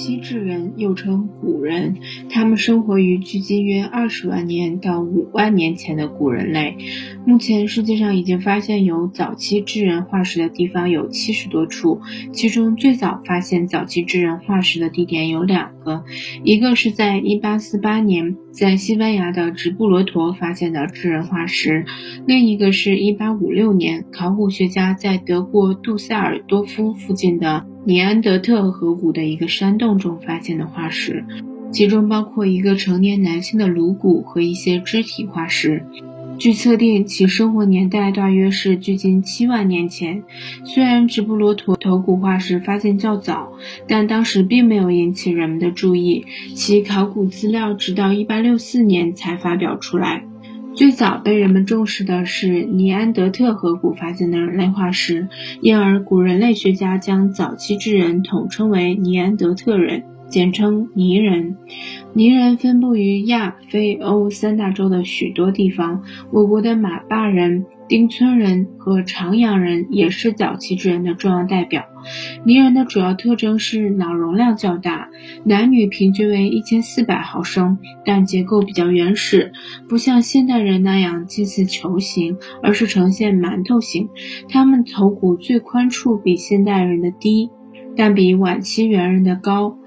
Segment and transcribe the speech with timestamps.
[0.00, 1.96] 期智人又称古人，
[2.28, 6.76] 他们生活于距今约二十万年到五万年前的古人类。
[7.26, 12.00] 目前世界上已经发现有早期智人化石的地方有七十多处，
[12.32, 16.04] 其中最早发现早期智人化石的地点有两个，
[16.44, 21.84] 一个是在一八四八年在西班牙的直布罗陀发现的智人化石，
[22.24, 27.66] 另一个是一八五六年考古学家在德国杜塞尔多夫附近的。
[27.82, 31.24] 尼安德特河谷的一个山洞中发现的化石，
[31.72, 35.84] 其中包括一个成年男性的颅骨和一些肢体化石。
[36.38, 40.22] 据测定，其生活年代大约是距今七万年前。
[40.64, 43.52] 虽然直布罗陀头骨化石发现较早，
[43.86, 50.24] 但当时并没有引起人们的注意，其考古资料直到1864年才发表出来。
[50.80, 55.28] 最早被人们重视的是尼安德特河谷发现的人类化石，
[55.60, 61.56] 因而古人类学家将早期智人统称为尼安德特人，简称尼人。
[62.14, 67.66] 尼人分布于亚非欧三大洲的许多地方，我国的马坝人。
[67.88, 71.86] 丁村人和长阳人也是早期智人的重要代表。
[72.44, 75.08] 泥人的主要特征是脑容量较大，
[75.42, 79.50] 男女平均为一千四百毫升，但结构比较原始，
[79.88, 84.08] 不像现代人那样近似球形，而是呈现馒头形。
[84.48, 87.50] 他们头骨最宽处比现代人的低，
[87.96, 89.79] 但比晚期猿人的高。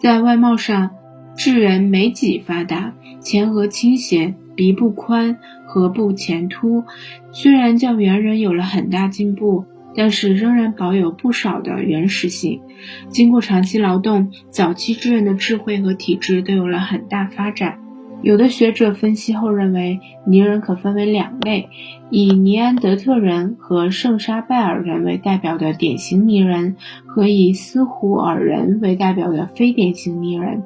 [0.00, 0.90] 在外貌上，
[1.36, 5.38] 智人眉脊发达，前额倾斜，鼻部宽。
[5.66, 6.84] 颌部前凸，
[7.30, 12.62] 虽然较猿人有了很大进步，但是仍然保有不少的原始性。
[13.10, 17.80] 经过长期劳动，早期智人的智慧和体质都有了很大发展。
[18.22, 21.68] 有的学者分析后认为，泥人可分为两类：
[22.10, 30.62] 以尼安德特人和圣沙拜尔人为代表的典型泥人，和以斯胡尔人为代表的非典型泥人。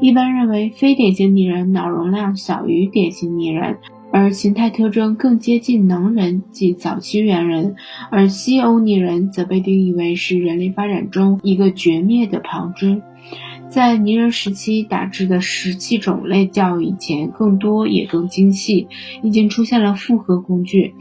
[0.00, 3.78] 一般认为，非典型泥人脑容量小于典型泥人。
[4.12, 7.74] 而形态特征更接近能人，即早期猿人；
[8.10, 13.00] 而西欧拟人则被定义为是人类发展中一个绝灭的旁支。
[13.70, 18.88] 在泥人时期打制的石器种类较以前更多，也更精细，
[19.22, 20.94] 已经出现了复合工具。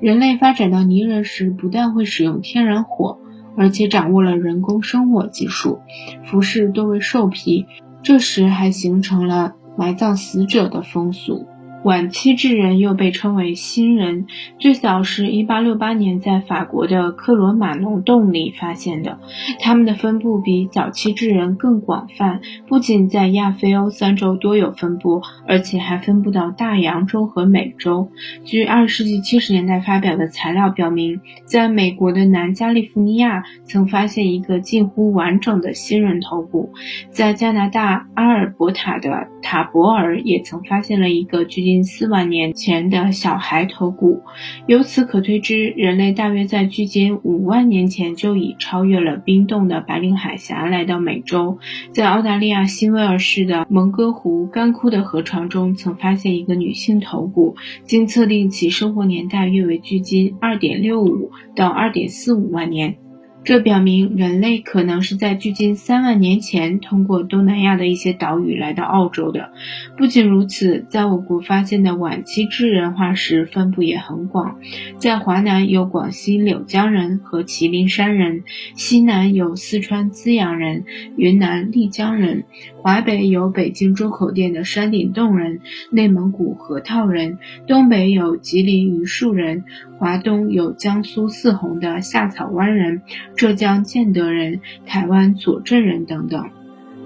[0.00, 3.18] 人类发展到泥人时，不但会使用天然火，
[3.58, 5.80] 而且掌握了人工生火技术，
[6.24, 7.66] 服饰多为兽皮。
[8.02, 11.46] 这时还形成了埋葬死者的风俗。
[11.84, 14.26] 晚期智人又被称为新人，
[14.58, 19.18] 最早是一八六八年在法国的克罗马农洞里发现的。
[19.60, 28.08] 他们的分布比早期智人更广泛，不仅在亚非欧三洲多有分布，而且还分布到大洋洲和美洲。
[28.44, 36.72] 据二十世纪七十年代发表的材料表明，在美国的南加利福尼亚曾发现一个近乎完整的新人头骨，
[37.10, 41.73] 在加拿大阿尔伯塔的塔博尔也曾发现了一个距今。
[41.74, 44.22] 近四万年前的小孩头骨，
[44.68, 51.58] 由此可推知，人类大约在距今五万年前就已超越了冰冻的白令海峡，来到美洲。
[51.90, 62.98] 在澳大利亚新威尔士的蒙哥湖干枯的河床中，曾发现一个女性头骨，经测定其生活年代约为距今二点六五到二点四五万年。
[63.44, 69.50] 这表明人类可能是在距今三万年前通过东南亚的一些岛屿来到澳洲的。
[69.98, 74.56] 不仅如此，在我国发现的晚期智人化石分布也很广，
[74.96, 78.44] 在华南有广西柳江人和麒麟山人，
[78.76, 80.84] 西南有四川资阳人、
[81.18, 82.44] 云南丽江人，
[82.80, 85.60] 华北有北京周口店的山顶洞人、
[85.90, 89.64] 内蒙古河套人，东北有吉林榆树人，
[89.98, 93.02] 华东有江苏泗洪的下草湾人。
[93.36, 96.50] 浙江建德人、台湾左镇人等等，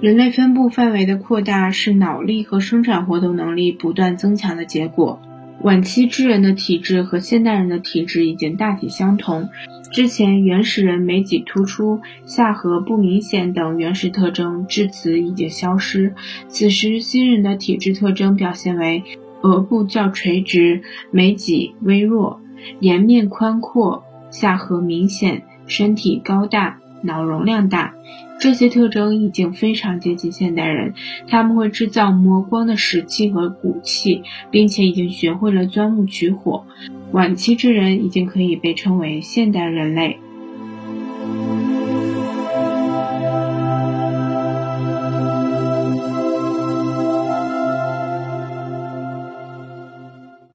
[0.00, 5.20] 人类分布范围的扩大是脑力和生产活动能力不断增强的结果。
[5.62, 9.48] 晚期智人的体质和现代人的体质已经大体相同。
[9.90, 16.14] 之前原始人眉脊突出、下颌不明显等原始特征至此已经消失。
[16.46, 19.02] 此时新人的体质特征表现为
[19.40, 22.40] 额部较垂直、眉脊微弱、
[22.78, 25.42] 颜面宽阔、下颌明显。
[25.68, 27.94] 身体高大，脑容量大，
[28.40, 30.94] 这些特征已经非常接近现代人。
[31.28, 36.64] 他们会制造磨光的石器和骨器，并且已经学会了钻木取火。
[37.12, 40.18] 晚期智人已经可以被称为现代人类。